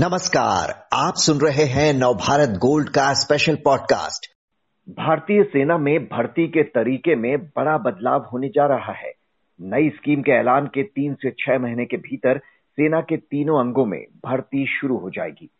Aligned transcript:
नमस्कार, 0.00 0.88
आप 0.92 1.14
सुन 1.16 1.38
रहे 1.40 1.64
हैं 1.64 1.94
नवभारत 1.94 2.48
गोल्ड 2.48 2.88
का 2.88 3.12
स्पेशल 3.12 3.54
पॉडकास्ट 3.54 4.26
भारतीय 4.90 5.42
सेना 5.42 5.78
में 5.78 6.04
भर्ती 6.04 6.48
के 6.48 6.62
तरीके 6.62 7.16
में 7.16 7.38
बड़ा 7.38 7.78
बदलाव 7.78 8.28
होने 8.32 8.48
जा 8.48 8.66
रहा 8.66 8.92
है। 8.92 9.12
नई 9.60 9.88
स्कीम 9.88 10.22
के 10.22 10.32
ऐलान 10.32 10.66
के 10.66 10.82
तीन 10.82 11.14
से 11.14 11.30
छह 11.30 11.58
महीने 11.58 11.84
के 11.84 11.96
भीतर 11.96 12.38
सेना 12.72 13.00
के 13.00 13.16
तीनों 13.16 13.60
अंगों 13.60 13.86
में 13.86 14.06
भर्ती 14.24 14.66
शुरू 14.80 14.96
हो 14.96 15.10
जाएगी। 15.10 15.50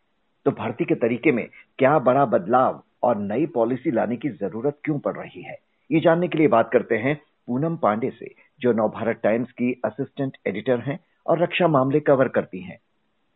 तो 0.44 0.50
भर्ती 0.50 0.84
के 0.84 0.94
तरीके 0.94 1.32
में 1.32 1.48
क्या 1.78 1.98
बड़ा 1.98 2.24
बदलाव 2.24 2.82
और 3.02 3.16
नई 3.18 3.46
पॉलिसी 3.46 3.90
लाने 3.90 4.16
की 4.16 4.28
ज़रूरत 4.28 4.78
क्यों 4.84 4.98
पड़ 4.98 5.16
रही 5.16 5.42
है? 5.42 5.58
ये 5.92 6.00
जानने 6.00 6.28
के 6.28 6.38
लिए 6.38 6.48
बात 6.48 6.70
करते 6.72 6.94
हैं 6.94 7.20
पूनम 7.46 7.76
पांडे 7.76 8.10
से, 8.10 8.34
जो 8.60 8.72
नवभारत 8.72 9.20
टाइम्स 9.22 9.50
की 9.50 9.80
असिस्टेंट 9.84 10.36
एडिटर 10.46 10.80
हैं 10.80 11.00
और 11.26 11.42
रक्षा 11.42 11.68
मामले 11.68 12.00
कवर 12.00 12.28
करती 12.28 12.60
हैं। 12.60 12.78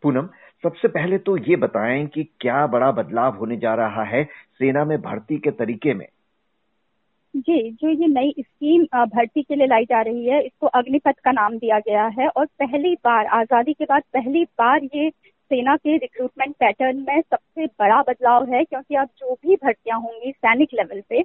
पूनम 0.02 0.28
सबसे 0.62 0.88
पहले 0.88 1.18
तो 1.18 1.36
ये 1.36 1.56
बताएँ 1.56 2.06
कि 2.06 2.24
क्या 2.40 2.66
बड़ा 2.66 2.90
बदलाव 2.92 3.36
होने 3.36 3.56
जा 3.56 3.74
रहा 3.74 4.04
है 4.04 4.24
सेना 4.24 4.84
में 4.84 5.00
भर्ती 5.02 5.38
के 5.38 5.50
तरीके 5.50 5.94
में? 5.94 6.06
जी, 7.36 7.70
जो 7.70 7.88
ये 7.88 8.06
नई 8.06 8.34
स्कीम 8.40 8.84
भर्ती 9.06 9.42
के 9.42 9.54
लिए 9.54 9.66
लाई 9.66 9.84
जा 9.84 10.00
रही 10.00 10.26
है, 10.26 10.40
इसको 10.42 10.66
अग्निपथ 10.66 11.18
का 11.24 11.32
नाम 11.32 11.58
दिया 11.58 11.78
गया 11.78 12.06
है 12.18 12.28
और 12.28 12.46
पहली 12.46 12.94
बार, 12.94 13.26
आज़ादी 13.26 13.72
के 13.72 13.84
बाद 13.84 14.02
पहली 14.12 14.44
बार 14.44 14.84
ये 14.84 15.10
सेना 15.10 15.76
के 15.76 15.96
रिक्रूटमेंट 15.96 16.54
पैटर्न 16.56 17.04
में 17.08 17.20
सबसे 17.20 17.66
बड़ा 17.66 18.00
बदलाव 18.02 18.52
है 18.52 18.64
क्योंकि 18.64 18.94
अब 18.94 19.08
जो 19.18 19.34
भी 19.34 19.54
भर्तियाँ 19.54 20.00
होंगी 20.00 20.32
सैनिक 20.32 20.68
लेवल 20.74 21.02
पे, 21.08 21.20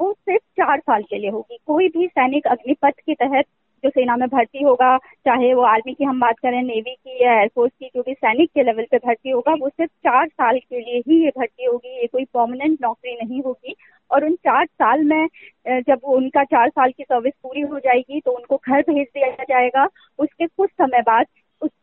वो 0.00 0.12
सिर्फ़ 0.12 0.42
चार 0.62 0.80
साल 0.80 1.02
के 1.02 1.18
लिए 1.18 1.30
होगी। 1.30 1.58
कोई 1.66 1.88
भी 1.88 2.06
सैनिक 2.06 2.46
अग्निपथ 2.46 3.00
के 3.00 3.14
तहत 3.14 3.44
जो 3.84 3.90
सेना 3.90 4.16
में 4.16 4.28
भर्ती 4.28 4.62
होगा, 4.64 4.96
चाहे 5.26 5.52
वो 5.54 5.62
आर्मी 5.64 5.94
की 5.94 6.04
हम 6.04 6.20
बात 6.20 6.38
करें, 6.38 6.62
नेवी 6.62 6.94
की 6.94 7.24
या 7.24 7.32
एयरफोर्स 7.40 7.72
की, 7.72 7.90
जो 7.96 8.02
भी 8.02 8.12
सैनिक 8.14 8.50
के 8.54 8.62
लेवल 8.62 8.86
पे 8.90 8.98
भर्ती 8.98 9.30
होगा, 9.30 9.54
वो 9.54 9.68
सिर्फ़ 9.68 9.90
चार 10.04 10.26
साल 10.28 10.58
के 10.58 10.80
लिए 10.80 10.98
ही 11.08 11.22
ये 11.24 11.30
भर्ती 11.38 11.64
होगी, 11.64 11.96
ये 12.00 12.06
कोई 12.06 12.24
परमानेंट 12.24 12.78
नौकरी 12.82 13.14
नहीं 13.14 13.42
होगी। 13.42 13.74
और 14.10 14.24
उन 14.24 14.34
चार 14.36 14.66
साल 14.66 15.02
में 15.04 15.26
जब 15.68 16.00
उनका 16.06 16.42
चार 16.44 16.68
साल 16.68 16.90
की 16.90 17.02
सर्विस 17.02 17.32
पूरी 17.42 17.60
हो 17.62 17.78
जाएगी 17.78 18.20
तो 18.20 18.32
उनको 18.32 18.56
घर 18.56 18.80
भेज 18.82 19.06
दिया 19.06 19.30
जाएगा। 19.42 19.86
उसके 20.18 20.46
कुछ 20.46 20.70
समय 20.72 21.02
बाद 21.02 21.26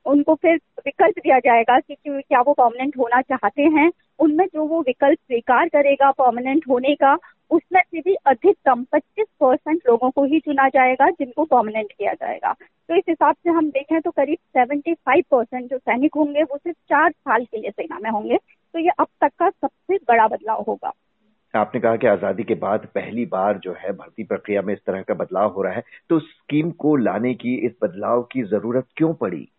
उनको 0.06 0.36
फिर 0.36 0.56
विकल्प 0.86 1.20
दिया 1.20 1.40
जाएगा 1.40 1.80
कि 1.80 1.96
क्या 2.06 2.42
वो 2.42 2.54
परमानेंट 2.54 2.98
होना 2.98 3.22
चाहते 3.22 3.64
हैं। 3.76 3.90
उनमें 4.20 4.46
जो 4.46 4.66
वो 4.66 4.82
विकल्प 4.82 5.18
स्वीकार 5.20 5.68
करेगा 5.68 6.12
परमानेंट 6.12 6.64
होने 6.70 6.96
का, 6.96 7.18
उसमें 7.52 7.82
से 7.82 8.00
भी 8.00 8.16
अधिकतम 8.16 8.84
25 8.84 9.26
परसेंट 9.40 9.82
लोगों 9.90 10.12
को 10.12 10.24
ही 10.24 10.40
चुना 10.40 10.70
जाएगा 10.70 11.10
जिनको 11.10 11.46
परमानेंट 11.46 11.92
किया 11.92 12.14
जाएगा। 12.14 12.54
तो 12.90 12.96
इस 12.96 13.04
हिसाब 13.10 13.36
से 13.36 13.50
हम 13.50 13.70
देखें 13.70 14.02
तो 14.02 14.12
करीब 14.12 14.38
75 14.58 15.22
परसेंट 15.32 15.70
जो 15.70 15.78
सैनिक 15.78 16.16
होंगे, 16.16 16.44
वो 16.44 16.58
सिर्फ़ 16.58 16.78
चार 16.90 17.12
साल 17.12 17.46
के 17.46 17.58
लिए 17.58 17.70
सेना 17.70 18.00
में 18.04 18.10
होंगे। 18.10 18.38
तो 18.74 18.80
ये 18.80 18.90
अब 18.90 19.08
तक 19.22 19.32
का 19.40 19.50
सबसे 19.50 19.96
बड़ा 19.96 20.28
बदलाव 20.28 20.66
होगा। 20.68 20.94
आपने 21.56 21.82
कहा 21.82 21.96
कि 21.96 22.08
आज़ादी 22.08 22.44
के 22.44 22.56
बाद 22.56 22.88
पहली 22.96 23.26
बार 23.26 23.58
जो 23.58 23.74
है 23.74 23.92
भर्ती 23.92 24.24
प्रक्रिया 24.24 24.62
में 24.62 24.74
इस 24.74 24.80
तरह 24.88 25.02
का 25.02 25.14
बदलाव 25.14 25.50
हो 25.50 25.62
रहा 25.62 25.74
है। 25.74 25.84
तो 26.10 26.20
स्कीम 26.20 26.72
को 26.72 26.96
लाने 26.96 27.34
की, 27.34 27.56
इस 27.56 27.72
बदलाव 27.84 28.24
की 28.24 28.44
ज़रूरत 28.44 28.88
क्यों 28.96 29.14
पड़ी? 29.14 29.50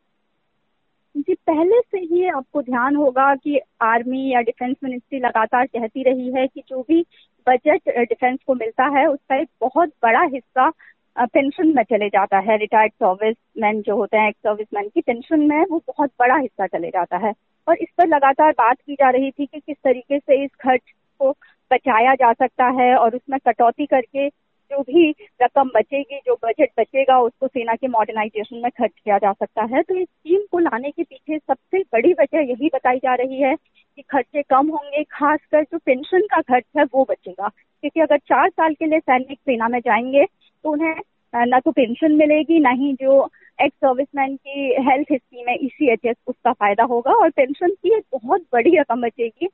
जी, 1.15 1.34
पहले 1.47 1.81
से 1.81 1.98
ही 1.98 2.27
आपको 2.29 2.62
ध्यान 2.62 2.97
होगा 2.97 3.34
कि 3.34 3.59
आर्मी 3.83 4.33
या 4.33 4.41
डिफेंस 4.41 4.77
मिनिस्ट्री 4.84 5.19
लगातार 5.19 5.67
कहती 5.67 6.03
रही 6.03 6.33
है 6.33 6.47
कि 6.47 6.62
जो 6.69 6.83
भी 6.89 7.01
बजट 7.47 7.89
डिफेंस 7.98 8.39
को 8.47 8.55
मिलता 8.55 8.87
है, 8.98 9.07
उसका 9.07 9.37
एक 9.37 9.48
बहुत 9.61 9.89
बड़ा 10.03 10.23
हिस्सा 10.35 10.70
पेंशन 11.17 11.75
में 11.77 11.83
चले 11.83 12.09
जाता 12.09 12.39
है। 12.39 12.57
रिटायर्ड 12.59 12.92
सर्विस 12.92 13.37
मैन 13.59 13.81
जो 13.83 13.97
होते 13.97 14.17
हैं 14.17 14.29
एक्स 14.29 14.39
सर्विस 14.39 14.67
मैन 14.75 14.89
की 14.89 15.01
पेंशन 15.01 15.41
में 15.41 15.65
वो 15.70 15.79
बहुत 15.89 16.11
बड़ा 16.20 16.37
हिस्सा 16.37 16.67
चले 16.67 16.89
जाता 16.89 17.17
है। 17.27 17.33
और 17.67 17.77
इस 17.77 17.89
पर 17.98 18.07
लगातार 18.07 18.53
बात 18.53 18.77
की 18.87 18.95
जा 18.95 19.11
रही 19.11 19.31
थी 19.31 19.47
कि 19.47 19.61
किस 19.61 19.77
तरीके 19.85 20.19
से 20.19 20.45
इस 20.45 20.51
खर्च 20.61 20.83
को 21.20 21.31
बचाया 21.70 22.14
जा 22.14 22.33
सकता 22.33 22.67
है 22.81 22.95
और 22.96 23.17
उसमें 23.17 23.39
कटौती 23.46 23.86
करके 23.86 24.29
जो 24.74 24.83
भी 24.83 25.11
रकम 25.42 25.70
बचेगी, 25.74 26.18
जो 26.27 26.35
बजट 26.45 26.68
बचेगा, 26.79 27.18
उसको 27.20 27.46
सेना 27.46 27.74
के 27.74 27.89
मॉडर्नाइजेशन 27.89 28.57
में 28.57 28.70
खर्च 28.70 28.92
किया 29.05 29.18
जा 29.18 29.33
सकता 29.33 29.62
है। 29.64 29.83
तो 29.83 29.95
इस 29.95 30.08
स्कीम 30.08 30.40
को 30.52 30.58
लाने 30.58 30.90
के 30.90 31.02
पीछे 31.02 31.39
सबसे 31.39 31.79
बड़ी 31.92 32.12
वजह 32.12 32.40
यही 32.40 32.70
बताई 32.74 32.98
जा 32.98 33.14
रही 33.14 33.40
है 33.42 33.55
कि 33.55 34.02
खर्चे 34.02 34.42
कम 34.42 34.68
होंगे, 34.68 35.02
खासकर 35.05 35.63
जो 35.63 35.79
पेंशन 35.79 36.27
का 36.30 36.40
खर्च 36.40 36.64
है 36.79 36.84
वो 36.84 37.07
बचेगा। 37.11 37.48
क्योंकि 37.48 38.01
अगर 38.01 38.18
चार 38.18 38.48
साल 38.48 38.74
के 38.74 38.86
लिए 38.86 38.98
सैनिक 38.98 39.39
सेना 39.39 39.68
में 39.68 39.79
जाएँगे 39.80 40.24
तो 40.24 40.73
उन्हें 40.73 40.95
न 41.36 41.61
तो 41.64 41.70
पेंशन 41.70 42.13
मिलेगी, 42.13 42.58
ना 42.61 42.70
ही 42.70 42.92
जो 42.92 43.29
एक्स 43.63 43.77
सर्विसमैन 43.77 44.36
की 44.36 44.74
हेल्थ 44.80 45.13
स्कीम 45.13 45.48
है 45.48 45.55
ईसीएचएस 45.64 46.17
e 46.17 46.27
उसका 46.27 46.52
फ़ायदा 46.52 46.84
होगा। 46.84 47.13
और 47.13 47.30
पेंशन 47.30 47.70
की 47.70 47.96
एक 47.96 48.05
बहुत 48.13 48.42
बड़ी 48.52 48.77
रकम 48.79 49.02
बचेगी, 49.02 49.48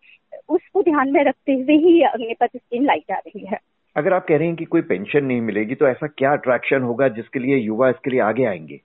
उसको 0.48 0.82
ध्यान 0.82 1.12
में 1.12 1.24
रखते 1.24 1.52
हुए 1.52 1.76
ही 1.76 2.00
अग्निपथ 2.02 2.56
स्कीम 2.56 2.84
लाई 2.84 2.98
जा 2.98 3.16
रही 3.16 3.46
है। 3.46 3.58
अगर 3.96 4.12
आप 4.12 4.26
कह 4.28 4.36
रहे 4.36 4.46
हैं 4.46 4.56
कि 4.56 4.64
कोई 4.64 4.82
पेंशन 4.82 5.24
नहीं 5.24 5.40
मिलेगी 5.40 5.74
तो 5.74 5.86
ऐसा 5.86 6.06
क्या 6.06 6.32
अट्रैक्शन 6.32 6.82
होगा 6.82 7.08
जिसके 7.08 7.38
लिए 7.38 7.56
युवा 7.56 7.88
इसके 7.90 8.10
लिए 8.10 8.20
आगे 8.20 8.44
आएँगे? 8.44 8.80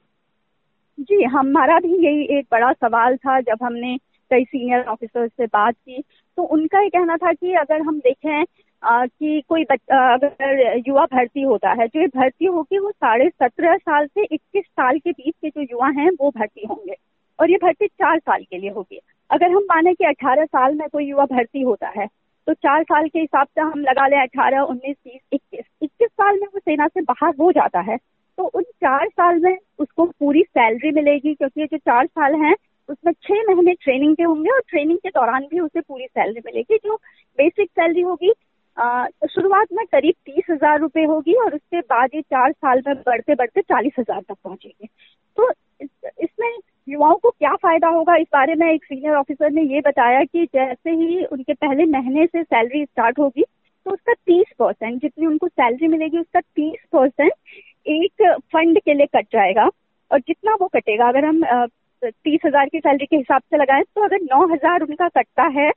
जी 1.00 1.24
हमारा 1.24 1.80
भी 1.80 2.06
यही 2.06 2.40
एक 2.40 2.48
बड़ा 2.52 2.72
सवाल 2.74 3.18
था 3.18 3.40
जब 3.42 3.58
हमने 3.64 3.98
कई 4.32 4.44
सीनियर 4.44 4.84
ऑफिसर्स 4.84 5.32
से 5.32 5.46
बात 5.46 5.76
की। 5.76 6.04
तो 6.38 6.44
उनका 6.44 6.82
ये 6.82 6.90
कहना 6.90 7.18
था 7.18 7.34
कि 7.34 7.54
अगर 7.54 7.82
हम 7.82 8.00
देखें 8.00 8.46
आ, 8.84 9.06
कि 9.06 9.42
कोई 9.50 9.64
अगर 9.64 10.84
युवा 10.88 11.06
भर्ती 11.06 11.42
होता 11.42 11.70
है 11.70 11.88
जो 11.88 12.02
ये 12.02 12.08
भर्ती 12.08 12.46
होगी 12.46 12.78
वो 12.78 12.92
साढ़े 12.92 13.30
सत्रह 13.30 13.78
साल 13.78 14.08
से 14.08 14.24
इक्कीस 14.24 14.64
साल 14.64 15.00
के 15.00 15.12
बीच 15.12 15.34
के 15.42 15.50
जो 15.50 15.62
युवा 15.62 15.88
हैं 15.88 16.10
वो 16.22 16.30
भर्ती 16.30 16.66
होंगे। 16.70 16.96
और 17.40 17.52
ये 17.52 17.58
भर्ती 17.64 17.88
चार 17.88 18.20
साल 18.20 18.44
के 18.44 18.58
लिए 18.58 18.70
होगी। 18.70 19.00
अगर 19.32 19.52
हम 19.52 19.64
माने 19.64 19.94
कि 19.94 20.06
अठारह 20.06 20.46
साल 20.46 20.76
में 20.76 20.88
कोई 20.94 21.06
युवा 21.06 21.26
भर्ती 21.26 21.62
होता 21.62 21.88
है 21.88 22.08
तो 22.48 22.54
चार 22.54 22.84
साल 22.84 23.08
के 23.08 23.20
हिसाब 23.20 23.48
से 23.48 23.62
हम 23.62 23.80
लगा 23.80 24.08
लें 24.08 24.22
अठारह, 24.22 24.60
उन्नीस, 24.60 24.96
बीस, 25.06 25.22
इक्कीस। 25.34 25.66
इक्कीस 25.82 26.10
साल 26.10 26.36
में 26.36 26.48
वो 26.48 26.60
सेना 26.60 26.88
से 26.88 27.02
बाहर 27.02 27.34
हो 27.40 27.52
जाता 27.52 27.80
है। 27.80 27.98
तो 28.38 28.44
उन 28.44 28.64
चार 28.64 29.08
साल 29.08 29.40
में 29.40 29.58
उसको 29.80 30.06
पूरी 30.06 30.42
सैलरी 30.44 30.92
मिलेगी, 30.92 31.34
क्योंकि 31.34 31.62
ये 31.62 31.68
जो 31.68 31.78
चार 31.78 32.06
साल 32.06 32.36
हैं, 32.36 32.56
उसमें 32.90 33.14
छह 33.14 33.34
महीने 33.34 33.74
ट्रेनिंग 33.74 34.16
के 34.16 34.24
होंगे 34.24 34.50
और 34.50 34.62
ट्रेनिंग 34.70 34.98
के 34.98 35.10
दौरान 35.10 35.44
भी 35.44 35.60
उसे 35.60 35.82
पूरी 35.82 36.06
सैलरी 36.06 36.42
मिलेगी, 36.46 36.78
जो 36.78 36.96
बेसिक 37.38 37.70
सैलरी 37.70 38.02
होगी 38.02 38.34
शुरुआत 38.78 39.68
में 39.74 39.86
करीब 39.86 40.14
तीस 40.26 40.46
हज़ार 40.50 40.80
रुपए 40.80 41.04
होगी 41.06 41.34
और 41.36 41.56
उसके 41.56 41.80
बाद 41.82 42.10
ये 42.16 42.22
चार 42.24 42.52
साल 42.52 42.82
में 42.88 42.96
बढ़ते 42.98 43.36
बढ़ते 43.36 43.62
चालीस 43.64 43.94
हज़ार 44.00 44.22
तक 44.22 44.36
पहुंचेगी। 44.36 44.88
तो 45.38 45.52
इसमें 46.22 46.58
युवाओं 46.88 47.16
को 47.16 47.30
क्या 47.30 47.54
फ़ायदा 47.56 47.88
होगा? 47.90 48.16
इस 48.16 48.28
बारे 48.34 48.56
में 48.56 48.72
एक 48.72 48.84
सीनियर 48.86 49.16
ऑफिसर 49.16 49.52
ने 49.52 49.62
ये 49.66 49.82
बताया 49.82 50.24
कि 50.24 50.46
जैसे 50.46 50.92
ही 50.92 51.24
उनके 51.26 51.54
पहले 51.56 51.86
महीने 51.88 52.26
से 52.26 52.44
सैलरी 52.44 52.84
स्टार्ट 52.86 53.20
होगी 53.20 53.44
तो 53.86 53.92
उसका 53.92 54.14
तीस 54.16 54.54
परसेंट 54.60 55.02
जितनी 55.02 55.26
उनको 55.26 55.48
सैलरी 55.48 55.88
मिलेगी, 55.88 56.18
उसका 56.18 56.40
तीस 56.40 56.86
परसेंट 56.94 57.32
एक 57.88 58.24
फंड 58.54 58.80
के 58.80 58.94
लिए 58.94 59.06
कट 59.16 59.26
जाएगा। 59.34 59.70
और 60.12 60.20
जितना 60.20 60.56
वो 60.62 60.68
कटेगा, 60.68 61.08
अगर 61.08 61.26
हम 61.26 61.42
तीस 62.02 62.40
हज़ार 62.46 62.70
की 62.70 62.80
सैलरी 62.80 63.06
के 63.06 63.18
हिसाब 63.18 63.42
से 63.42 63.58
लगाएँ 63.58 63.84
तो 63.86 64.04
अगर 64.06 64.22
नौ 64.24 64.46
हज़ार 64.48 64.82
उनका 64.84 65.08
कटता 65.10 65.44
है 65.56 65.70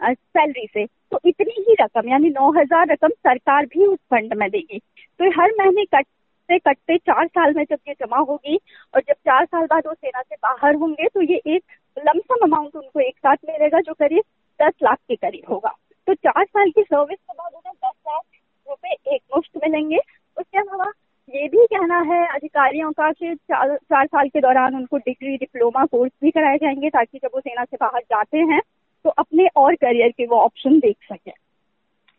सैलरी 0.00 0.66
से। 0.66 0.84
तो 0.86 1.18
इतनी 1.24 1.64
ही 1.68 1.74
रकम 1.80 2.08
यानी 2.08 2.28
नौ 2.30 2.50
हज़ार 2.52 2.86
रकम 2.88 3.08
सरकार 3.08 3.66
भी 3.66 3.86
उस 3.86 3.98
फंड 4.10 4.34
में 4.34 4.48
देगी। 4.50 4.78
तो 4.78 5.30
हर 5.40 5.52
महीने 5.60 5.84
कट 5.84 6.06
कटते 6.48 6.58
कटते 6.60 6.96
चार 6.98 7.26
साल 7.26 7.54
में 7.54 7.64
जब 7.64 7.78
ये 7.88 7.94
जमा 7.94 8.18
होगी 8.18 8.56
और 8.94 9.00
जब 9.00 9.14
चार 9.14 9.44
साल 9.44 9.64
बाद 9.66 9.86
वो 9.86 9.94
सेना 9.94 10.20
से 10.22 10.34
बाहर 10.34 10.74
होंगे 10.74 11.08
तो 11.08 11.22
ये 11.22 11.40
एक 11.46 11.62
लमसम 11.96 12.44
अमाउंट 12.44 12.76
उनको 12.76 13.00
एक 13.00 13.16
साथ 13.18 13.36
मिलेगा 13.48 13.80
जो 13.80 13.94
करीब 13.94 14.22
दस 14.60 14.72
लाख 14.82 14.98
के 14.98 15.16
करीब 15.16 15.50
होगा। 15.50 15.74
तो 16.08 16.14
चार 16.14 16.44
साल 16.44 16.70
की 16.70 16.82
सर्विस 16.82 17.18
के 17.18 17.32
बाद 17.32 17.52
उन्हें 17.54 17.72
दस 17.74 17.94
लाख 18.08 18.22
रुपए 18.68 19.14
एक 19.14 19.20
मुफ़्त 19.36 19.60
मिलेंगे। 19.64 19.98
उसके 20.36 20.58
अलावा 20.58 20.92
ये 21.28 21.48
भी 21.48 21.66
कहना 21.66 21.98
है 22.04 22.26
अधिकारियों 22.26 22.92
का 22.92 23.10
कि 23.12 23.34
चार, 23.34 23.76
चार 23.76 24.06
साल 24.06 24.28
के 24.28 24.40
दौरान 24.40 24.76
उनको 24.76 24.96
डिग्री 24.98 25.36
डिप्लोमा 25.36 25.84
कोर्स 25.86 26.12
भी 26.22 26.30
कराए 26.30 26.56
जाएँगे 26.56 26.90
ताकि 26.90 27.18
जब 27.18 27.30
वो 27.34 27.40
सेना 27.40 27.64
से 27.64 27.76
बाहर 27.76 28.00
जाते 28.02 28.38
हैं 28.52 28.60
तो 29.06 29.10
अपने 29.10 29.48
और 29.56 29.74
करियर 29.74 30.08
के 30.08 30.26
वो 30.26 30.36
ऑप्शन 30.36 30.78
देख 30.78 30.96
सकें। 31.12 31.32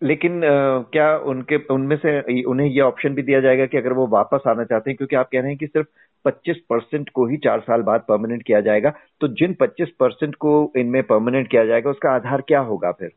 लेकिन 0.03 0.45
आ, 0.45 0.79
क्या 0.79 1.17
उनके 1.17 1.55
उनमें 1.55 1.95
से 1.95 2.43
उन्हें 2.43 2.67
ये 2.67 2.81
ऑप्शन 2.81 3.09
भी 3.09 3.21
दिया 3.21 3.39
जाएगा 3.39 3.65
कि 3.65 3.77
अगर 3.77 3.93
वो 3.93 4.07
वापस 4.07 4.39
आना 4.47 4.63
चाहते 4.63 4.91
हैं? 4.91 4.97
क्योंकि 4.97 5.15
आप 5.15 5.29
कह 5.31 5.39
रहे 5.39 5.47
हैं 5.47 5.57
कि 5.57 5.67
सिर्फ़ 5.67 5.87
25 6.25 6.57
परसेंट 6.69 7.09
को 7.09 7.25
ही 7.25 7.37
चार 7.37 7.59
साल 7.59 7.81
बाद 7.81 8.01
परमानेंट 8.01 8.43
किया 8.43 8.61
जाएगा। 8.61 8.93
तो 9.21 9.27
जिन 9.27 9.53
25 9.53 9.89
परसेंट 9.99 10.35
को 10.35 10.71
इनमें 10.77 11.03
परमानेंट 11.03 11.47
किया 11.47 11.65
जाएगा 11.65 11.89
उसका 11.89 12.09
आधार 12.09 12.41
क्या 12.41 12.59
होगा 12.59 12.91
फिर? 12.91 13.11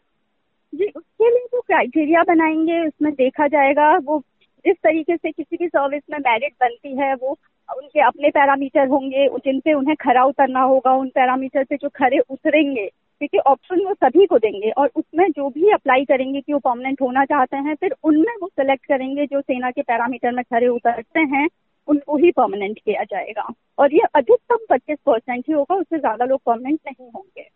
जी 0.75 0.87
उसके 0.97 1.31
लिए 1.31 1.47
जो 1.47 1.61
क्राइटेरिया 1.61 2.23
बनाएँगे 2.23 2.87
उसमें 2.87 3.13
देखा 3.13 3.47
जाएगा 3.47 3.97
वो 3.97 4.23
जिस 4.67 4.77
तरीके 4.77 5.17
से 5.17 5.31
किसी 5.31 5.57
भी 5.57 5.69
सर्विस 5.69 6.03
में 6.11 6.19
मेरिट 6.19 6.53
बनती 6.61 6.97
है 6.97 7.15
वो 7.15 7.39
उनके 7.77 8.01
अपने 8.01 8.29
पैरामीटर 8.29 8.89
होंगे 8.89 9.29
जिन 9.29 9.61
पे 9.61 9.73
उन्हें 9.73 9.97
खरा 9.97 10.25
उतरना 10.25 10.61
होगा 10.61 10.93
उन 10.93 11.09
पैरामीटर 11.09 11.65
से 11.65 11.77
जो 11.77 11.89
खरे 11.89 12.19
उतरेंगे 12.19 12.91
क्योंकि 13.21 13.39
ऑप्शन 13.41 13.85
वो 13.85 13.93
सभी 13.95 14.27
को 14.27 14.39
देंगे 14.39 14.71
और 14.71 14.91
उसमें 14.97 15.31
जो 15.31 15.49
भी 15.51 15.71
अप्लाई 15.71 16.05
करेंगे 16.05 16.41
कि 16.41 16.53
वो 16.53 16.59
परमानेंट 16.59 17.01
होना 17.03 17.25
चाहते 17.25 17.57
हैं 17.59 17.75
फिर 17.75 17.95
उनमें 18.05 18.35
वो 18.43 18.49
सिलेक्ट 18.49 18.87
करेंगे 18.87 19.27
जो 19.27 19.41
सेना 19.41 19.71
के 19.71 19.83
पैरामीटर 19.83 20.33
में 20.33 20.43
खड़े 20.45 20.69
उतरते 20.69 21.21
हैं 21.35 21.49
उनको 21.89 22.17
ही 22.17 22.31
परमानेंट 22.31 22.79
किया 22.79 23.03
जाएगा। 23.05 23.47
और 23.79 23.95
ये 23.95 24.03
अधिकतम 24.15 24.65
पच्चीस 24.71 24.99
परसेंट 25.07 25.45
ही 25.49 25.53
होगा 25.53 25.75
उससे 25.75 25.99
ज़्यादा 25.99 26.25
लोग 26.25 26.41
परमानेंट 26.47 26.79
नहीं 26.87 27.09
होंगे। 27.09 27.49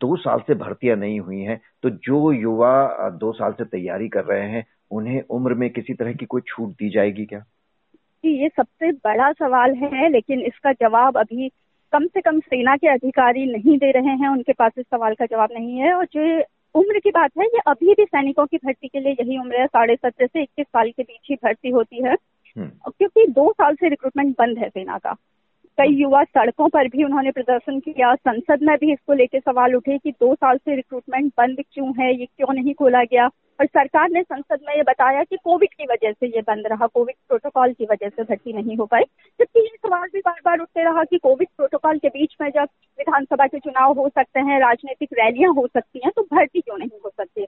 दो 0.00 0.16
साल 0.16 0.40
से 0.46 0.54
भर्तियाँ 0.54 0.96
नहीं 0.96 1.18
हुई 1.20 1.40
हैं 1.40 1.60
तो 1.82 1.90
जो 1.90 2.30
युवा 2.32 3.08
दो 3.10 3.32
साल 3.32 3.52
से 3.52 3.64
तैयारी 3.66 4.08
कर 4.08 4.24
रहे 4.24 4.48
हैं 4.48 4.64
उन्हें 4.90 5.20
उम्र 5.30 5.54
में 5.54 5.68
किसी 5.70 5.94
तरह 5.94 6.12
की 6.12 6.26
कोई 6.26 6.40
छूट 6.46 6.70
दी 6.70 6.90
जाएगी 6.90 7.24
क्या? 7.26 7.38
जी 7.40 8.36
ये 8.42 8.48
सबसे 8.48 8.90
बड़ा 9.04 9.30
सवाल 9.34 9.74
है 9.76 10.08
लेकिन 10.08 10.40
इसका 10.42 10.72
जवाब 10.74 11.18
अभी 11.18 11.50
कम 11.94 12.06
से 12.06 12.20
कम 12.20 12.40
सेना 12.40 12.76
के 12.76 12.88
अधिकारी 12.88 13.46
नहीं 13.46 13.78
दे 13.78 13.90
रहे 13.90 14.16
हैं 14.16 14.28
उनके 14.28 14.52
पास 14.52 14.72
इस 14.78 14.86
सवाल 14.90 15.14
का 15.14 15.26
जवाब 15.26 15.48
नहीं 15.52 15.76
है। 15.76 15.94
और 15.94 16.04
जो 16.04 16.20
उम्र 16.80 16.98
की 16.98 17.10
बात 17.10 17.30
है 17.38 17.44
ये 17.44 17.58
अभी 17.66 17.94
भी 17.94 18.04
सैनिकों 18.04 18.46
की 18.46 18.56
भर्ती 18.56 18.88
के 18.88 19.00
लिए 19.00 19.12
यही 19.12 19.38
उम्र 19.38 19.60
है 19.60 19.66
साढ़े 19.66 19.96
सत्रह 19.96 20.26
से 20.26 20.42
इक्कीस 20.42 20.66
साल 20.66 20.90
के 20.90 21.02
बीच 21.02 21.26
ही 21.30 21.36
भर्ती 21.36 21.70
होती 21.70 22.02
है। 22.02 22.12
हम्म। 22.56 22.90
क्योंकि 22.90 23.26
दो 23.26 23.52
साल 23.52 23.74
से 23.74 23.88
रिक्रूटमेंट 23.88 24.36
बंद 24.38 24.58
है 24.58 24.68
सेना 24.68 24.98
का। 24.98 25.16
कई। 25.78 25.94
युवा 25.94 26.22
सड़कों 26.24 26.68
पर 26.68 26.88
भी 26.88 27.04
उन्होंने 27.04 27.30
प्रदर्शन 27.30 27.78
किया। 27.80 28.14
संसद 28.14 28.62
में 28.62 28.76
भी 28.76 28.92
इसको 28.92 29.12
लेकर 29.12 29.38
सवाल 29.38 29.74
उठे 29.74 29.98
कि 29.98 30.10
दो 30.10 30.34
साल 30.34 30.56
से 30.56 30.74
रिक्रूटमेंट 30.76 31.32
बंद 31.38 31.62
क्यों 31.72 31.92
है? 32.00 32.14
ये 32.18 32.26
क्यों 32.26 32.52
नहीं 32.54 32.74
खोला 32.74 33.02
गया? 33.04 33.26
और 33.60 33.66
सरकार 33.66 34.10
ने 34.10 34.22
संसद 34.22 34.58
में 34.68 34.74
ये 34.76 34.82
बताया 34.82 35.22
कि 35.22 35.36
कोविड 35.36 35.74
की 35.74 35.84
वजह 35.84 36.12
से 36.12 36.26
ये 36.26 36.40
बंद 36.40 36.66
रहा। 36.66 36.86
कोविड 36.86 37.14
प्रोटोकॉल 37.28 37.72
की 37.72 37.84
वजह 37.84 38.08
से 38.08 38.22
भर्ती 38.22 38.52
नहीं 38.52 38.76
हो 38.76 38.86
पाई। 38.86 39.02
जबकि 39.40 39.60
ये 39.60 39.76
सवाल 39.76 40.08
भी 40.12 40.20
बार 40.20 40.40
बार 40.44 40.58
उठते 40.58 40.82
रहा 40.82 41.04
कि 41.04 41.18
कोविड 41.18 41.48
प्रोटोकॉल 41.56 41.98
के 41.98 42.08
बीच 42.08 42.36
में 42.40 42.48
जब 42.50 42.68
विधानसभा 42.98 43.46
के 43.46 43.58
चुनाव 43.58 43.92
हो 43.92 44.08
सकते 44.08 44.40
हैं, 44.40 44.60
राजनीतिक 44.60 45.08
रैलियाँ 45.12 45.52
हो 45.52 45.66
सकती 45.66 46.00
हैं 46.04 46.12
तो 46.16 46.22
भर्ती 46.22 46.60
क्यों 46.60 46.78
नहीं 46.78 46.98
हो 47.04 47.10
सकती 47.10 47.44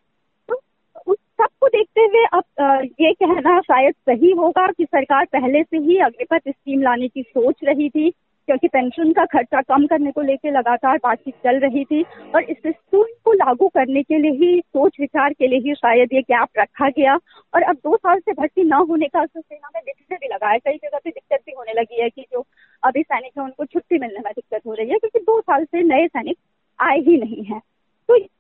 तो 0.49 0.61
उस 1.07 1.17
सबको 1.19 1.65
देखते 1.77 2.01
हुए 2.03 2.25
अब 2.35 2.93
ये 3.01 3.13
कहना 3.15 3.61
शायद 3.63 3.95
सही 4.09 4.31
होगा 4.37 4.67
कि 4.69 4.85
सरकार 4.85 5.25
पहले 5.33 5.63
से 5.63 5.79
ही 5.79 5.97
अग्निपथ 6.03 6.49
स्कीम 6.49 6.83
लाने 6.83 7.09
की 7.09 7.23
सोच 7.23 7.55
रही 7.65 7.89
थी, 7.89 8.11
क्योंकि 8.49 8.69
पेंशन 8.69 9.13
का 9.13 9.25
खर्चा 9.27 9.61
कम 9.63 9.87
करने 9.87 10.11
को 10.13 10.23
लेकर 10.23 10.53
लगातार 10.53 10.97
बातचीत 10.97 11.35
चल 11.45 11.59
रही 11.61 11.85
थी 11.85 12.03
और 12.35 12.43
इस 12.45 12.57
स्कूल 12.67 13.07
को 13.25 13.33
लागू 13.35 13.69
करने 13.69 14.03
के 14.03 14.19
लिए 14.19 14.31
ही, 14.33 14.61
सोच 14.61 14.97
विचार 15.01 15.33
के 15.33 15.47
लिए 15.47 15.59
ही 15.61 15.75
शायद 15.75 16.13
ये 16.13 16.23
गैप 16.23 16.49
रखा 16.59 16.89
गया। 16.91 17.19
और 17.55 17.63
अब 17.65 17.77
दो 17.77 17.97
साल 17.97 18.19
से 18.21 18.33
भर्ती 18.33 18.65
न 18.65 18.83
होने 18.91 19.09
का 19.09 19.21
असर 19.21 19.41
सेना 19.41 19.71
में 19.75 19.83
दिक्कत 19.85 20.19
भी 20.21 20.35
लगा 20.35 20.51
है 20.51 20.59
कई 20.59 20.77
जगह 20.77 20.99
पे 20.99 21.11
दिक्कत 21.11 21.43
भी 21.47 21.53
होने 21.53 21.81
लगी 21.81 22.03
है 22.03 22.09
कि 22.11 22.23
जो 22.23 22.45
अभी 22.83 23.03
सैनिक 23.03 23.33
है, 23.39 23.45
उनको 23.45 23.65
छुट्टी 23.65 23.99
मिलने 23.99 24.21
में 24.25 24.33
दिक्कत 24.35 24.67
हो 24.67 24.75
रही 24.75 24.89
है, 24.89 24.99
क्योंकि 24.99 25.19
दो 25.21 25.41
साल 25.41 25.65
से 25.65 25.83
नए 25.85 26.07
सैनिक 26.09 26.37
आए 26.79 26.99
ही 27.01 27.17
नहीं 27.19 27.45
है। 27.45 27.61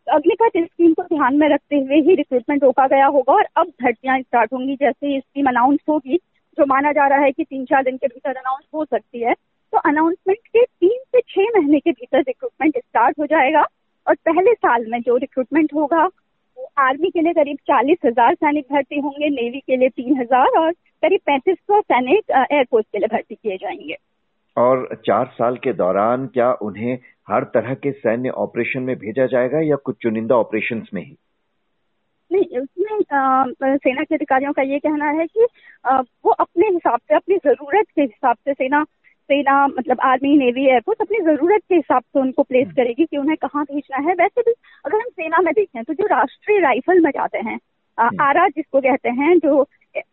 अग्निपथ 0.06 0.56
स्कीम 0.56 0.92
को 0.94 1.02
ध्यान 1.04 1.36
में 1.36 1.48
रखते 1.48 1.76
हुए 1.76 2.00
ही 2.00 2.14
रिक्रूटमेंट 2.14 2.62
रोका 2.64 2.86
गया 2.86 3.06
होगा 3.06 3.32
और 3.34 3.46
अब 3.56 3.66
भर्तियाँ 3.82 4.18
स्टार्ट 4.20 4.52
होंगी, 4.52 4.74
जैसे 4.76 5.18
स्कीम 5.20 5.46
अनाउंस 5.48 5.78
होगी, 5.88 6.16
जो 6.58 6.66
माना 6.66 6.92
जा 6.92 7.06
रहा 7.08 7.18
है 7.20 7.32
कि 7.32 7.44
तीन 7.44 7.64
चार 7.64 7.82
दिन 7.84 7.96
के 7.96 8.06
भीतर 8.06 8.30
अनाउंस 8.30 8.64
हो 8.74 8.84
सकती 8.84 9.20
है। 9.20 9.34
तो 9.72 9.78
अनाउंसमेंट 9.80 10.38
के 10.38 10.62
तीन 10.62 10.98
से 11.06 11.20
छह 11.20 11.58
महीने 11.58 11.80
के 11.80 11.90
भीतर 11.92 12.18
रिक्रूटमेंट 12.18 12.78
स्टार्ट 12.78 13.18
हो 13.18 13.26
जाएगा 13.26 13.64
और 14.06 14.14
पहले 14.26 14.52
साल 14.54 14.86
में 14.90 15.00
जो 15.00 15.16
रिक्रूटमेंट 15.16 15.74
होगा, 15.74 16.04
वो 16.04 16.70
आर्मी 16.78 17.10
के 17.10 17.20
लिए 17.20 17.32
करीब 17.32 17.56
चालीस 17.66 17.98
हज़ार 18.06 18.34
सैनिक 18.34 18.66
भर्ती 18.72 19.00
होंगे 19.00 19.28
नेवी 19.30 19.60
के 19.60 19.76
लिए 19.76 19.88
तीन 19.88 20.20
हज़ार 20.20 20.58
और 20.58 20.72
करीब 20.72 21.20
पैंतीस 21.26 21.56
सौ 21.56 21.80
सैनिक 21.80 22.30
एयरफोर्स 22.30 22.86
के 22.92 22.98
लिए 22.98 23.08
भर्ती 23.12 23.34
किए 23.34 23.56
जाएँगे। 23.56 23.96
और 24.56 24.88
चार 25.06 25.26
साल 25.34 25.56
के 25.56 25.72
दौरान 25.74 26.26
क्या 26.26 26.52
उन्हें 26.62 26.98
हर 27.28 27.44
तरह 27.54 27.74
के 27.74 27.92
सैन्य 27.92 28.30
ऑपरेशन 28.38 28.82
में 28.82 28.96
भेजा 28.96 29.26
जाएगा 29.26 29.60
या 29.60 29.76
कुछ 29.84 29.96
चुनिंदा 30.02 30.36
ऑपरेशन 30.36 30.82
में 30.94 31.02
ही 31.02 31.16
नहीं 32.30 32.60
उसमें 32.60 33.76
सेना 33.76 34.02
के 34.02 34.14
अधिकारियों 34.14 34.52
का 34.52 34.62
ये 34.64 34.78
कहना 34.78 35.10
है 35.10 35.26
कि 35.26 35.46
आ, 35.84 36.00
वो 36.00 36.30
अपने 36.32 36.66
हिसाब 36.66 37.00
से 37.00 37.14
अपनी 37.14 37.36
ज़रूरत 37.36 37.86
के 37.96 38.02
हिसाब 38.02 38.36
से 38.36 38.54
सेना 38.54 38.84
सेना 39.30 39.66
मतलब 39.68 40.00
आर्मी 40.04 40.36
नेवी 40.36 40.66
एयरफोर्स 40.66 41.00
अपनी 41.00 41.20
ज़रूरत 41.24 41.62
के 41.68 41.74
हिसाब 41.74 42.02
से 42.02 42.20
उनको 42.20 42.42
प्लेस 42.42 42.64
हम्म। 42.64 42.74
करेगी 42.74 43.04
कि 43.04 43.16
उन्हें 43.16 43.36
कहाँ 43.36 43.64
भेजना 43.64 44.02
है 44.08 44.14
वैसे 44.14 44.40
भी 44.40 44.52
अगर 44.84 44.96
हम 44.96 45.08
सेना 45.12 45.40
में 45.42 45.52
देखें 45.54 45.82
तो 45.84 45.94
जो 45.94 46.06
राष्ट्रीय 46.06 46.60
राइफल 46.60 47.00
में 47.00 47.10
जाते 47.10 47.38
हैं 47.40 47.58
आरा 47.98 48.40
हम्म। 48.40 48.50
जिसको 48.56 48.80
कहते 48.80 49.08
हैं 49.12 49.38
जो 49.38 49.62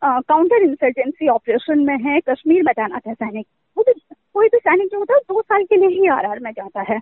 काउंटर 0.03 0.63
इंसर्जेंसी 0.63 1.27
ऑपरेशन 1.29 1.79
में 1.79 1.97
है 2.03 2.19
कश्मीर 2.29 2.63
में 2.63 2.71
जाना 2.73 2.99
था 2.99 3.13
सैनिक 3.13 3.45
वो 3.77 3.83
भी 3.83 3.93
कोई 4.33 4.47
भी 4.47 4.57
सैनिक 4.57 4.87
जो 4.87 4.99
होता 4.99 5.13
है, 5.13 5.19
दो 5.19 5.41
साल 5.41 5.63
के 5.63 5.75
लिए 5.75 5.87
ही 5.87 6.07
आर 6.07 6.39
में 6.39 6.51
जाता 6.51 6.81
है। 6.81 6.99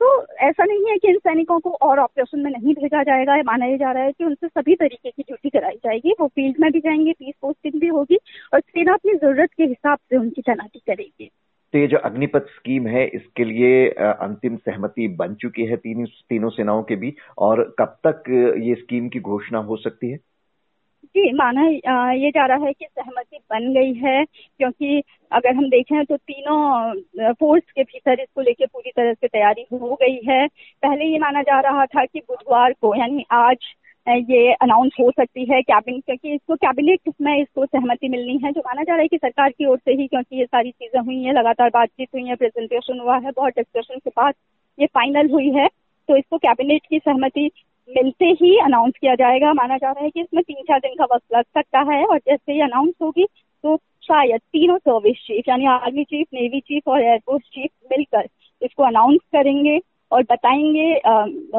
तो 0.00 0.26
ऐसा 0.26 0.64
नहीं 0.64 0.90
है 0.90 0.96
कि 0.96 1.08
इन 1.08 1.18
सैनिकों 1.18 1.60
को 1.60 1.70
और 1.70 1.98
ऑपरेशन 1.98 2.40
में 2.40 2.50
नहीं 2.50 2.74
भेजा 2.74 3.02
जाएगा 3.02 3.36
माना 3.36 3.76
जा 3.76 3.92
रहा 3.92 4.02
है 4.02 4.12
कि 4.12 4.24
उनसे 4.24 4.48
सभी 4.48 4.74
तरीके 4.74 5.10
की 5.10 5.22
ड्यूटी 5.22 5.50
कराई 5.50 5.76
जाएगी। 5.76 6.14
वो 6.20 6.26
फ़ील्ड 6.26 6.56
में 6.60 6.72
भी 6.72 6.80
जाएँगे, 6.80 7.12
पीस 7.12 7.34
पोस्टिंग 7.42 7.80
भी 7.80 7.86
होगी 7.86 8.18
और 8.54 8.60
सेना 8.60 8.92
अपनी 8.92 9.14
ज़रूरत 9.14 9.48
के 9.56 9.64
हिसाब 9.64 9.98
से 9.98 10.16
उनकी 10.16 10.42
तैनाती 10.42 10.78
करेगी। 10.78 11.30
तो 11.72 11.78
ये 11.78 11.86
जो 11.86 11.96
अग्निपथ 11.96 12.40
स्कीम 12.40 12.86
है, 12.86 13.06
इसके 13.06 13.44
लिए 13.44 13.88
अंतिम 13.90 14.56
सहमति 14.56 15.08
बन 15.08 15.34
चुकी 15.34 15.64
है 15.64 15.76
तीन, 15.76 16.06
तीनों 16.06 16.50
सेनाओं 16.50 16.82
के 16.82 16.96
बीच 16.96 17.14
और 17.38 17.74
कब 17.78 17.96
तक 18.06 18.22
ये 18.58 18.74
स्कीम 18.74 19.08
की 19.08 19.20
घोषणा 19.20 19.58
हो 19.58 19.76
सकती 19.76 20.10
है? 20.10 20.18
जी, 21.14 21.32
माना 21.32 21.62
ये 22.12 22.30
जा 22.30 22.44
रहा 22.46 22.66
है 22.66 22.72
कि 22.72 22.86
सहमति 22.86 23.38
बन 23.50 23.72
गई 23.74 23.92
है, 23.96 24.24
क्योंकि 24.24 25.02
अगर 25.32 25.54
हम 25.56 25.68
देखें 25.70 26.04
तो 26.04 26.16
तीनों 26.16 27.32
फोर्स 27.32 27.62
के 27.70 27.82
भीतर 27.82 28.20
इसको 28.20 28.40
लेके 28.40 28.66
पूरी 28.66 28.90
तरह 28.90 29.12
से 29.12 29.28
तैयारी 29.28 29.66
हो 29.72 29.94
गई 30.02 30.18
है। 30.28 30.46
पहले 30.82 31.04
ये 31.04 31.18
माना 31.18 31.42
जा 31.42 31.60
रहा 31.60 31.84
था 31.86 32.04
कि 32.04 32.20
बुधवार 32.20 32.72
को, 32.72 32.94
यानी 32.96 33.24
आज 33.32 33.56
ये 34.06 34.52
अनाउंस 34.54 34.96
हो 35.00 35.10
सकती 35.10 35.44
है 35.50 35.60
कैबिनेट 35.62 36.04
क्योंकि 36.04 36.34
इसको 36.34 36.54
कैबिनेट 36.56 37.12
में 37.20 37.36
इसको 37.36 37.66
सहमति 37.66 38.08
मिलनी 38.08 38.38
है, 38.44 38.52
जो 38.52 38.60
माना 38.60 38.82
जा 38.82 38.92
रहा 38.92 39.02
है 39.02 39.08
कि 39.08 39.16
सरकार 39.18 39.50
की 39.50 39.66
ओर 39.66 39.78
से 39.78 39.92
ही, 39.92 40.06
क्योंकि 40.06 40.38
ये 40.38 40.44
सारी 40.46 40.70
चीज़ें 40.70 41.00
हुई 41.00 41.22
हैं, 41.22 41.32
लगातार 41.32 41.70
बातचीत 41.74 42.08
हुई 42.14 42.24
है 42.24 42.34
प्रेजेंटेशन 42.36 43.00
हुआ 43.00 43.18
है, 43.18 43.30
बहुत 43.30 43.52
डिस्कशन 43.52 43.98
के 43.98 44.10
बाद 44.10 44.34
ये 44.78 44.86
फाइनल 44.88 45.30
हुई 45.32 45.50
है। 45.52 45.68
तो 46.08 46.16
इसको 46.16 46.38
कैबिनेट 46.38 46.86
की 46.90 46.98
सहमति 46.98 47.50
मिलते 47.88 48.26
ही 48.36 48.56
अनाउंस 48.60 48.92
किया 49.00 49.14
जाएगा। 49.14 49.52
माना 49.54 49.76
जा 49.76 49.90
रहा 49.90 50.04
है 50.04 50.10
कि 50.10 50.20
इसमें 50.20 50.42
तीन 50.44 50.62
चार 50.64 50.78
दिन 50.80 50.94
का 50.94 51.04
वक्त 51.04 51.24
लग 51.34 51.44
सकता 51.54 51.80
है 51.90 52.04
और 52.04 52.18
जैसे 52.18 52.52
ही 52.52 52.60
अनाउंस 52.62 52.94
होगी 53.02 53.24
तो 53.64 53.76
शायद 54.02 54.40
तीनों 54.52 54.76
सर्विस 54.78 55.16
चीफ 55.18 55.48
यानी 55.48 55.66
आर्मी 55.68 56.04
चीफ 56.04 56.26
नेवी 56.34 56.60
चीफ 56.60 56.88
और 56.88 57.02
एयरफोर्स 57.02 57.42
चीफ 57.46 57.70
मिलकर 57.92 58.28
इसको 58.62 58.82
अनाउंस 58.82 59.20
करेंगे 59.32 59.78
और 60.12 60.22
बताएँगे 60.22 60.92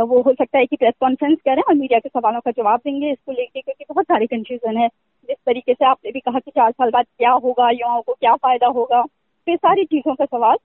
वो 0.01 0.21
हो 0.21 0.33
सकता 0.33 0.57
है 0.57 0.65
कि 0.65 0.75
प्रेस 0.75 0.93
कॉन्फ्रेंस 0.99 1.37
करें 1.45 1.61
और 1.61 1.73
मीडिया 1.73 1.99
के 1.99 2.09
सवालों 2.09 2.39
का 2.41 2.51
जवाब 2.51 2.79
देंगे 2.79 3.11
इसको 3.11 3.31
लेके, 3.31 3.61
क्योंकि 3.61 3.85
बहुत 3.89 4.05
सारी 4.05 4.27
कंफ्यूजन 4.27 4.77
है 4.77 4.87
जिस 4.87 5.37
तरीके 5.45 5.73
से 5.73 5.85
आपने 5.85 6.11
भी 6.11 6.19
कहा 6.19 6.39
कि 6.39 6.51
चार 6.51 6.71
साल 6.71 6.89
बाद 6.89 7.05
क्या 7.17 7.31
होगा, 7.33 7.69
युवाओं 7.71 8.01
को 8.01 8.13
क्या 8.13 8.35
फ़ायदा 8.35 8.67
होगा 8.69 9.01
तो 9.01 9.55
सारी 9.57 9.85
चीज़ों 9.85 10.15
का 10.15 10.25
सवाल 10.25 10.57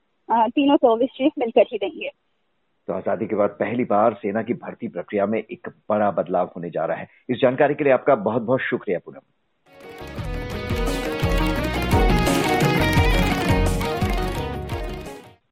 तीनों 0.51 0.77
सर्विस 0.77 1.11
चीफ 1.11 1.33
मिलकर 1.39 1.67
ही 1.73 1.79
देंगे। 1.79 2.11
तो 2.91 2.95
आज़ादी 2.95 3.27
के 3.27 3.35
बाद 3.37 3.51
पहली 3.51 3.85
बार 3.85 4.15
सेना 4.15 4.43
की 4.43 4.55
भर्ती 4.55 4.89
प्रक्रिया 4.89 5.27
में 5.27 5.39
एक 5.39 5.69
बड़ा 5.89 6.11
बदलाव 6.11 6.51
होने 6.57 6.71
जा 6.71 6.85
रहा 6.85 6.97
है। 6.97 7.09
इस 7.31 7.39
जानकारी 7.39 7.75
के 7.75 7.85
लिए 7.85 7.93
आपका 7.93 8.15
बहुत 8.15 8.43
बहुत 8.43 8.61
शुक्रिया, 8.61 8.99
पूनम। 8.99 10.20